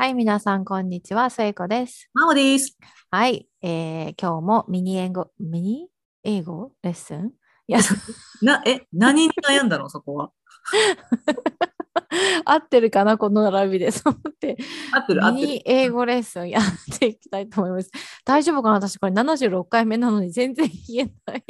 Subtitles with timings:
[0.00, 1.28] はい、皆さん、こんにちは。
[1.28, 2.08] 聖子です。
[2.14, 2.74] マオです。
[3.10, 5.88] はい、えー、今日もミニ英語、ミニ
[6.24, 7.32] 英語レッスン？
[7.66, 7.80] いや、
[8.40, 9.90] な、え、何に悩んだの？
[9.90, 10.30] そこは。
[12.46, 13.90] 合ってるかなこの並びで。
[13.90, 14.56] そう思って、
[14.90, 15.46] 合ってる合ってる。
[15.46, 17.90] ミニ英語レッスンやっていきたいと思います。
[18.24, 18.76] 大丈夫かな？
[18.76, 21.44] 私、これ76回目なのに全然言えない。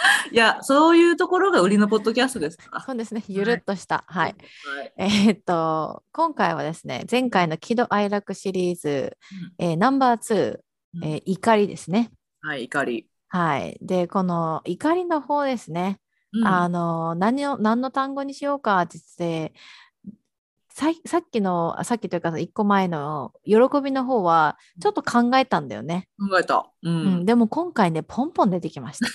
[0.32, 2.80] いや、そういうところが売りのポッドキャストですから。
[2.82, 4.04] そうですね、ゆるっとした。
[4.06, 4.36] はい。
[4.36, 4.92] はい。
[4.96, 9.16] えーっと、今回はですね、前回の喜怒哀楽シリーズ、
[9.58, 10.60] えーナンバー2、
[10.94, 12.10] うんえー怒りですね。
[12.40, 13.06] はい、怒り。
[13.28, 13.78] はい。
[13.82, 15.98] で、この怒りの方ですね。
[16.32, 19.54] うんあの何を何の単語にしようかって言って
[20.68, 26.70] さいさっきのあさっきというか1個前の喜びの方はちょっと考えたんだよね、考えた。
[26.82, 27.24] ううんん。
[27.24, 29.06] でも今回ねポンポン出てきました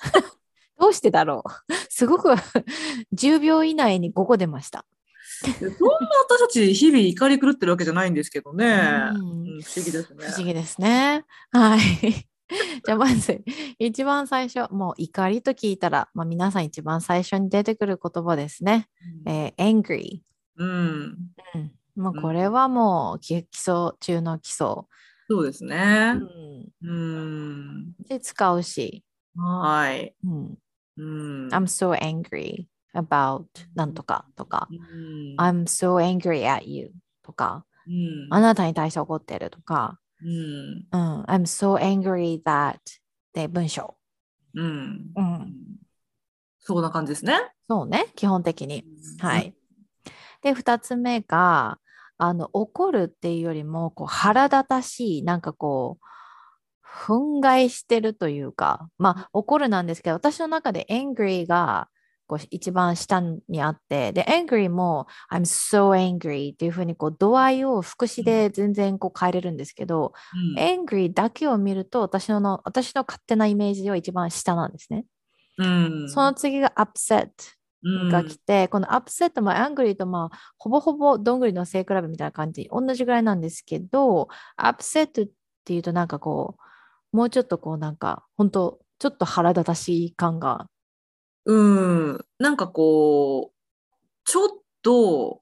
[0.78, 1.74] どうしてだろう。
[1.88, 2.30] すごく
[3.14, 4.86] 10秒以内に5個出ました、
[5.42, 5.76] そんな
[6.28, 9.10] 私たち、日々怒り狂ってるわけじゃないんですけどね。
[9.14, 9.42] うん。
[9.42, 10.26] うん不思議ですね。
[10.26, 11.24] 不思議ですね。
[11.52, 11.80] はい。
[12.84, 13.42] じゃあまず
[13.78, 18.88] 一番最初もう怒りと聞いたら、まあ、皆さん一番最初に出てくる言葉ですね、
[19.24, 20.20] えー angry
[20.56, 21.16] うん。
[21.54, 24.66] うん、もうこれはもう基基礎中の基礎、
[25.28, 26.14] そうですね。
[26.82, 26.86] う。
[26.86, 27.92] ん、うん。
[28.08, 29.04] で使うし、
[29.40, 30.14] はい。
[30.24, 30.58] うん、
[30.96, 31.48] うん。
[31.48, 35.36] I'm so angry about なんとかとか、うん。
[35.38, 40.86] I'm so angry at you とか、うんあなたに対して怒ってるとか、うん。
[40.92, 42.78] うん、I'm so angry that
[43.32, 43.96] で文章、
[44.54, 45.10] うん。
[45.16, 45.54] うん、
[46.58, 47.38] そんな感じですね。
[47.68, 48.84] そうね、基本的に。
[49.18, 49.54] はい。
[50.42, 51.78] で、二つ目が、
[52.22, 56.04] あの怒るっていうよりもこう腹立たしい、なんかこう、
[56.90, 61.88] 憤慨してるというか、まあ、怒るなんですけど、私の中で angry が
[62.26, 70.12] こう一番下にあって、で、angry も I'm so angry っていうふうにこう度合いを副詞で全然こう変えれるんですけど、
[70.56, 70.62] うん。
[70.62, 75.04] angry だけを見ると私の私の勝手なイメージは一番下なんですね。
[75.58, 76.08] うん。
[76.08, 77.30] その次が upset
[77.82, 85.30] うんが来て、この upset も angry とまあほぼほぼどんぐりの背比べみたいな感じ同じぐらいなんですけど upset っ
[85.64, 86.69] ていうとなんかこう
[87.12, 90.66] もうちょっとこうなんか本当ちょっと腹立たしい感が
[91.46, 92.24] うん。
[92.38, 93.56] なんかこう、
[94.24, 94.48] ちょっ
[94.82, 95.40] と、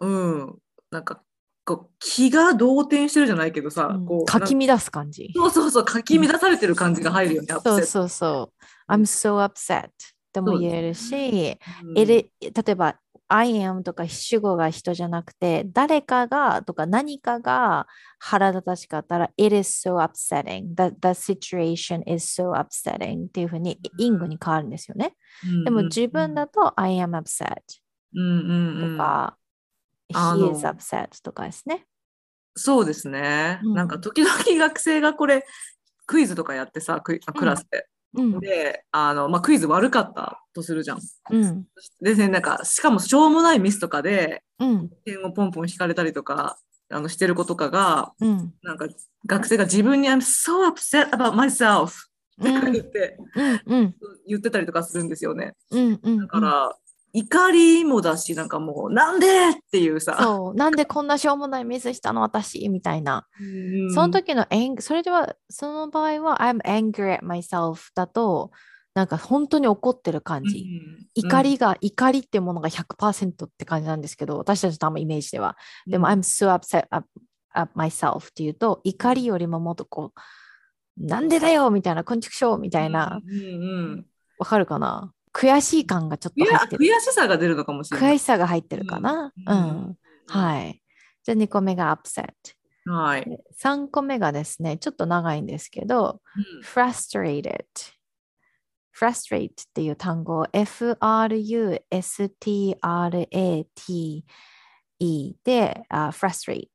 [0.00, 0.58] うん。
[0.90, 1.22] なんか、
[1.64, 5.30] こう気が動転してるじゃないけどさ、うんこう、かき乱す感じ。
[5.34, 8.52] そうそうそう、かき乱されてる感じが入るよね、アップセットそうそうそ
[8.88, 8.92] う。
[8.92, 9.90] I'm so upset
[10.32, 12.96] とも言えるし、うんえれ例えば
[13.32, 17.86] I am とか主語が人じゃなくて誰かがとか何かが
[18.18, 25.14] 腹立たしかったら It is so upsetting the, the situation is so upsetting っていうふうにイングに変わるんですよね。
[25.64, 27.54] でも自分だと I am upset
[28.12, 29.36] とか、
[30.12, 31.86] あ He の is upset とかですね。
[32.56, 33.60] そうですね。
[33.62, 35.46] うんなんか時々学生がこれ、
[36.06, 37.86] クイズとかやってさ、クラスで。
[38.14, 38.40] うん。
[38.40, 41.00] で、あの、まあ、クイズ悪かったとするじゃん。
[41.30, 41.66] うん。
[42.00, 44.90] でね、なんか、しかもしょうもないミスとかで、うん。
[45.04, 46.58] 点をポンポン引かれたりとか、
[46.90, 48.52] あの、してる子とかが、うん。
[48.62, 48.86] なんか、
[49.26, 51.92] 学生が自分に I'm so upset about myself
[52.40, 52.58] うん。
[52.58, 53.16] って言って、
[53.66, 53.78] うん。
[53.78, 53.94] うん。
[54.26, 55.54] 言ってたりとかするんですよね。
[55.70, 56.00] うん。
[56.02, 56.18] うん。
[56.18, 56.76] だから、
[57.12, 60.16] 怒りもだし、なんかもう、なんでっていうさ。
[60.20, 60.54] そう。
[60.54, 62.68] なんでこんなしょうもないミスしたの私？
[62.68, 63.26] みたいな。
[63.40, 63.44] う
[63.88, 64.46] んその時の
[64.78, 68.50] それでは、その場合は I'm angry at myself だと、
[68.94, 70.58] なんか本当に怒ってる感じ。
[70.58, 75.56] うん怒りが、怒りっていうものが100%って感じなんですけど、私たちの多分イメージでは。
[75.86, 77.04] でも、うん I'm so upset at,
[77.74, 80.20] myself っていうと、怒りよりももっとこう、
[81.04, 84.06] なんでだよみたいな、こんちくしょうみたいな、うんうんうん
[84.38, 85.12] わかるかな？
[85.32, 86.84] 悔しい感がちょっと入ってる。
[86.84, 88.14] 悔しさが出るのかもしれない。
[88.14, 89.32] 悔しさが入ってるかな。
[89.46, 89.96] うん。
[90.26, 90.82] はい。
[91.22, 92.32] じゃあ2個目が upset。
[92.86, 93.38] はい。
[93.58, 96.20] 3個目がですね、ちょっと長いんですけど、
[96.64, 97.64] frustrated。
[98.98, 101.84] frustrate っていう単語を F-R-U-S-T-R-A-T-E
[105.44, 106.66] で、あ frustrate。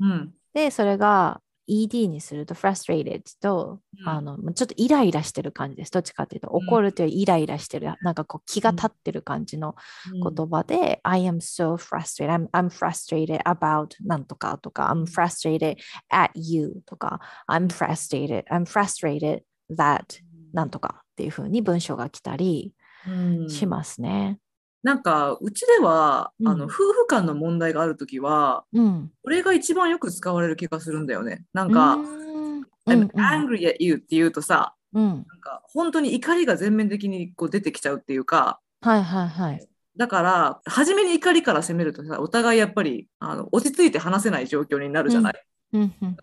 [0.00, 0.34] うん。
[0.52, 1.40] で、それが
[1.72, 4.08] ED にすると frustrated と、うん。
[4.08, 5.90] あの、ちょっとイライラしてる感じです。
[5.90, 9.74] どっちかっていうと、怒るというイライラしてる、なんかこう気が立ってる感じの
[10.22, 15.76] 言葉で、I am so frustrated, I'm, I'm frustrated about なんとかとか、I'm frustrated
[16.10, 20.22] at you とか、I'm frustrated, I'm frustrated that
[20.52, 22.74] なんとかっていう風に文章が来たり
[23.06, 23.48] うん。
[23.48, 24.38] しますね。
[24.82, 29.10] なんか、うちでは、うんあの、夫婦間の問題があるときは、うん。
[29.22, 31.44] これが一番よく使われる気がするんだよね。
[31.52, 31.98] なんうか、
[32.86, 35.04] I'm angry at you って言うとさ、うん。
[35.04, 39.68] なんか、本当に怒りが全面的にこう出てきちゃうっていうか、はいはいはい。
[39.96, 45.34] だから、初めに怒りから攻めるとさ、お互いやっぱりあの落ち着いて話せない状況になるじゃない。
[45.72, 46.16] うんうん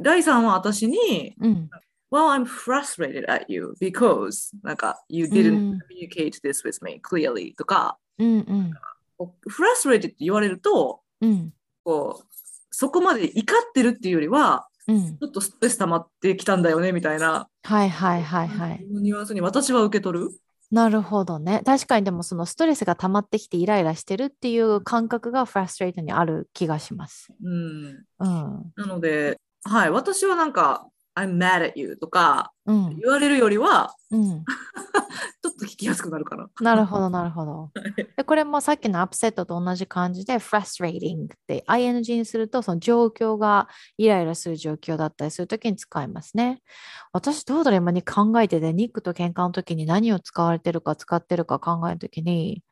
[0.00, 1.70] 第3は私に、うん。
[2.10, 7.54] Well, I'm frustrated at you because なんか you う didn't ん communicate this with me clearly
[7.54, 8.72] とか、うんうん
[9.48, 11.52] frustrated って言われると、うん
[11.84, 12.26] こう
[12.70, 15.18] そこまで怒ってるっていうよりは、うん。
[15.18, 18.84] ちょっとストレス溜まってきたんだよねみたいな、はいはいはいはい。
[18.88, 20.30] ニュアンスに私は受け取る？
[20.70, 21.62] なるほどね。
[21.64, 27.32] 確かにでもそのストレスが溜まってきてイライラしてるっていう感覚がフラストレートにある気がします。
[27.42, 28.72] うん、うん。
[28.76, 32.98] なので、はい、私はなんか、I'm mad at you とかうん。
[32.98, 34.44] 言われるよりは、うん。
[35.42, 36.48] ちょっと聞きやすくなるかな。
[36.60, 37.70] なるほどなるほど。
[38.16, 46.60] でこれもさっきのアップセットと同じ感じで frustrating って ing にするとその状況がイライラする状況だったりするときに使いますね。
[47.12, 52.62] 私どうだろう今に考えててニックと喧嘩の時に何を使われてるか使ってるか考えるときに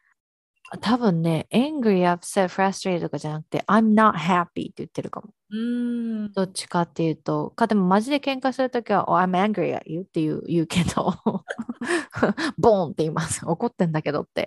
[0.81, 5.31] 多分ね angry, upset, frustrated とかじゃなくて I'm not happy って言ってるかも。
[5.51, 6.33] うーん。
[6.33, 11.15] どっちかっていうと、かでもマジで喧嘩するときは、oh, I'm angry at you っていう言うけど、
[12.59, 13.47] ボーンって言います。
[13.47, 14.47] 怒ってんだけどって。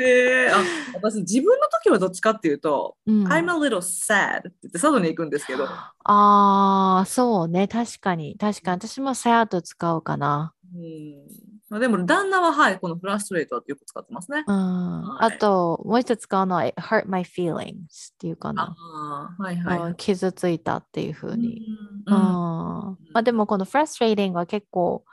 [0.00, 0.56] えー、あ
[0.94, 7.68] 私、自分の時はどっちかっていうと、うん、I'm a little sad って言って佐渡に行くんですけど、ああ、そうね。
[7.68, 8.36] 確かに。
[8.38, 8.80] 確かに。
[8.80, 10.54] 私も sad 使うかな。
[10.74, 14.44] うんまあ、でも旦那ははい、このフラストレートはよく使ってますね。
[14.46, 15.02] うん。
[15.02, 18.76] はいあと、もう一つ使うのは hurt my feelings っていうかあな。
[18.76, 19.78] あ、はいはい。
[19.78, 21.66] うん傷ついたっていうふうに。
[22.06, 22.18] うんうん。
[22.18, 25.04] まあ、でもこの frustrating は結構、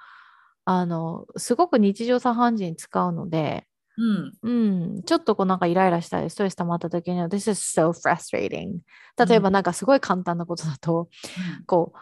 [0.65, 3.65] あの、すごく日常茶飯事に使うので、
[3.99, 8.77] うんうん、ちょっとこうなんかイライラしたりストレス溜まった時には This is so frustrating
[9.27, 11.09] 例えばなんかすごい簡単なことだと、
[11.65, 11.97] こう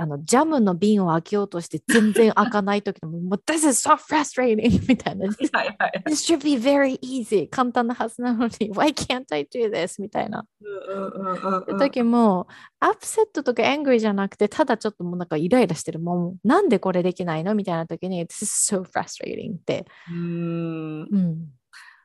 [0.00, 5.26] あのジャムの瓶を開けようとして全然開かない時でも もう This is so frustrating みたいな。
[5.26, 6.02] This はいはい。
[6.12, 7.48] should be very easy.
[7.50, 10.00] 簡単なはずなのに Why can't I do this?
[10.00, 10.46] みたいな。
[10.60, 12.46] うんうんうんうん時も
[12.80, 17.56] アップセットとか angry じゃなくてただちょっともうなんかイライラしてるもうなんでこれできないの？
[17.56, 21.08] みたいな時に This is so frustrating って、うん。
[21.10, 21.48] うん、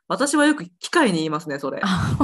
[0.07, 1.79] 私はよく機械に言いますね、それ。
[1.83, 2.17] あ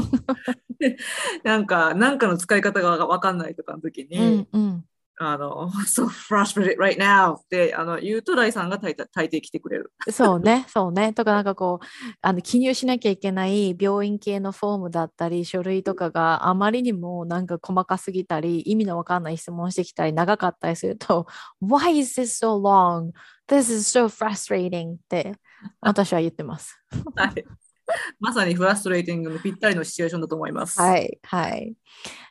[1.43, 4.85] なんか、なんかの使い方がわかんないとかの時に、うんうん
[5.21, 9.91] あの、 so frustrated right now ってあの言うと、ライさんが大抵来てくれる。
[10.09, 11.11] そうね、そうね。
[11.11, 11.85] とか、なんかこう、
[12.21, 21.27] あの記入しなきゃいけない病院系のフォームだったり、書類とかがあまりにもなんか細かすぎたり、意味のわかんない質問してきたり、長かったりすると、
[21.61, 23.11] Why is this so long?
[23.47, 25.33] This is so frustrating って
[25.81, 26.81] 私は言ってます。
[27.15, 27.45] はい。
[28.19, 30.79] まさにフラストレーティングのぴったりのシチュエーションだと思います。
[30.79, 31.73] はい、はい。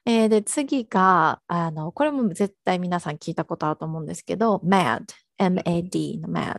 [0.06, 5.04] えーで、次が、あの、これも絶対皆さん聞いたことあると思うんですけど、mad,
[5.38, 6.54] M-A-D の mad。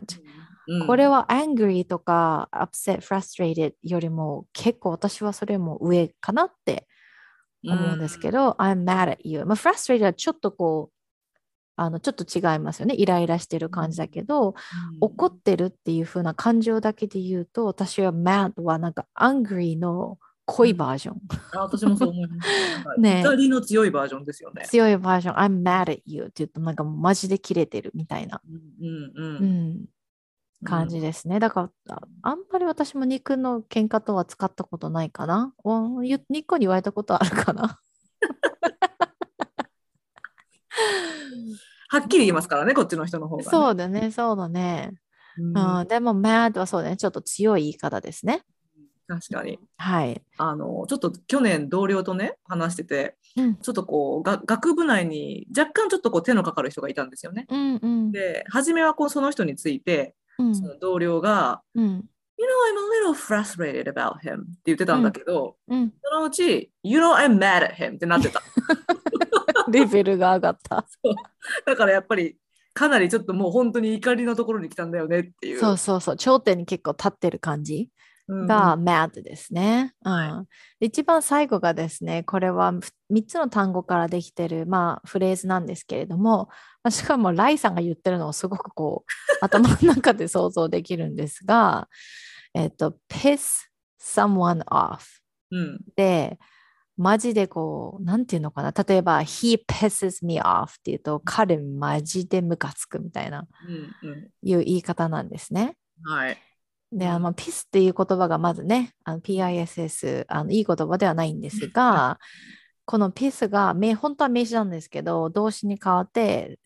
[0.68, 6.86] うんこれは angry とか upset, frustrated よりも結構私はそれも上かなって
[7.64, 9.44] 思うんですけど、I'm mad at you。
[9.44, 10.99] まあ、frustrated はちょっとこう、
[11.80, 12.94] あのちょっと違いますよね。
[12.94, 14.54] イライラしてる感じだけど、
[15.00, 21.20] 怒ってるっていう風な感情だけで言うと、私は mad はなんか angry の濃いバージョン。
[21.54, 22.86] あ私もそう思います。
[22.86, 24.66] はい ね怒りの強いバージョンですよね。
[24.66, 29.84] 強いバージョン、I'm mad at you って言うとなんかもうマジでキレてるみたいな、うんうんううんん、
[30.62, 31.40] 感じですね。
[31.40, 35.54] だからああんまり私も肉の喧嘩とは使ったことないかな。
[35.64, 37.80] おゆニッコに言われたことあるかな。
[41.88, 43.48] はっきり言いますからね、こっちの人の方が、ね。
[43.50, 44.92] そうだね、そうだね。
[45.38, 48.42] うんうん、でも mad はそうだね、ちょっと強い言い方ですね。
[49.10, 49.58] 確かに。
[49.76, 50.22] はい。
[50.38, 57.46] あの、ちょっと去年同僚とね、話してて、うん、ちょっとこう、が学部内に若干ちょっとこう手のかかる人がいたんですよね。
[57.50, 58.12] うん、うん。
[58.12, 65.92] で、初めはこうその人について、うんその同僚が、うん、You know, I'm a little frustrated about him って言ってたんだけど、うん。
[66.02, 68.40] そのうち、You know, I'm mad at him ってなってた。
[69.72, 70.86] レベルが上がった。
[71.66, 72.36] だからやっぱり、
[72.74, 75.58] かなりちょっともう本当に怒りのところに来たんだよねっていう。
[75.58, 77.90] そうそうそう、頂点に結構立ってる感じ。
[78.30, 79.92] うんが mad ですね。
[80.04, 80.46] うん
[80.78, 86.48] で一番最後がですね、これは3つの単語からできてる、まあ、フレーズなんですけれども、
[86.84, 89.10] まあしかもライさんが言ってるのをすごくこう
[89.44, 91.88] 頭の中で想像できるんですが、
[92.54, 93.66] えっと、piss
[94.00, 95.00] someone off
[95.50, 96.38] うんで、
[97.00, 103.48] マジでこう、なんていうのかな、例えば、he pisses me off っていうと、彼マジでムカつくみたいな
[104.02, 105.76] うんういう言い方なんですね。
[106.06, 106.38] んはい。
[106.92, 112.18] で、あのまあピスっていう言葉がまずね、PISS、あのいい言葉ではないんですが、
[112.84, 116.58] このピスが名、本当は名詞なんですけど、動詞に変わって、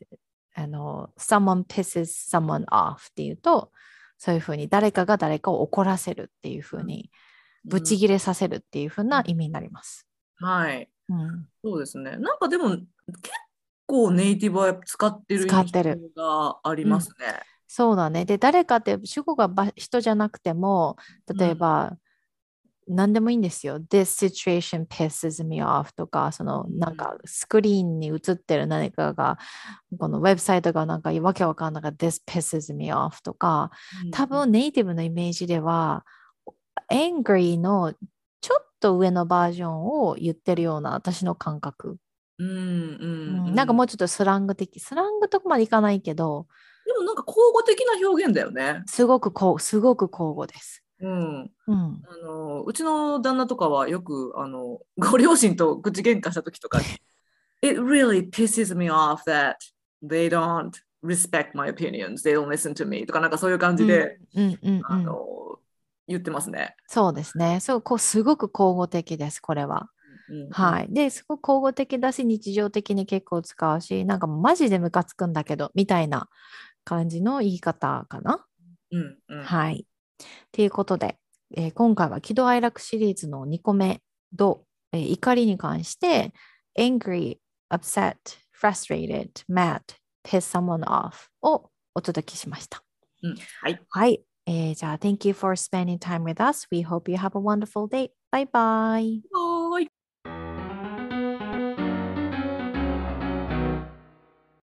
[0.57, 3.71] あの、someone pisses someone off っていうと、
[4.19, 7.13] そういうふうに誰かが誰かを怒らせるっていうふうに、
[7.65, 10.09] ブチギレさせるっていうふうな意味になります。
[10.37, 10.89] はい。
[11.09, 12.17] うん、そうですね。
[12.17, 12.89] なんかでも、結
[13.87, 15.83] 構ネイティブは使ってる印象
[16.17, 17.41] がありますね。
[17.67, 18.25] そうだね。
[18.25, 20.97] で、誰かって主語がば人じゃなくても、
[21.39, 21.97] 例えば、
[22.87, 23.79] 何でもいいんですよ。
[23.79, 29.39] This situation pisses me off とか、そのうんなんかスクリーンに映ってる何かが、
[29.99, 33.71] このウェブサイトがなんかわけわかんないから This pisses me off とか、
[34.13, 36.05] 多分ネイティブのイメージでは、
[36.93, 37.95] angry の
[38.85, 41.97] と上のバージョンを言ってるような私の感覚。
[42.39, 46.47] うんうんうんなんかもうちょっとスラング的、スラングとこまでいかないけど、
[46.85, 48.83] でもなんか口語的な表現だよね。
[48.87, 50.83] すごくこう、すごく交互です。
[51.01, 51.51] うん。
[51.67, 52.03] うん。
[52.07, 56.85] あのうちの旦那とかはよくあのご両親と口喧嘩した時とかに
[57.63, 59.57] It really pisses me off that
[60.03, 60.73] they don't
[61.03, 65.54] respect my opinions, they don't listen to me とかなんかそういう感じで、うんうんうん、あの
[66.07, 66.77] 言ってますね。
[66.87, 67.61] そうですね。
[67.61, 69.89] そう、こうすごく交互的です、これは。
[70.29, 70.89] うんはい。
[70.93, 76.29] で、すごく交互的だし、日常的に結構使うし、なんかマジでムカつくんだけど、みたいな
[76.85, 78.45] 感じの言い方かな。
[78.93, 79.87] うんうんはい。
[80.53, 81.19] ということで、
[81.57, 84.01] えー今回は喜怒哀楽シリーズの2個目
[84.37, 86.33] と、えー怒りに関して、
[86.79, 87.39] angry,
[87.73, 88.17] upset,
[88.61, 89.81] frustrated, mad,
[90.25, 92.83] piss someone off をお届けしました。
[93.23, 93.81] うんはい。
[93.91, 94.23] はい。
[94.46, 96.68] えーじゃあ、Thank you for spending time with us.
[96.72, 98.12] We hope you have a wonderful day.
[98.32, 99.22] Bye bye.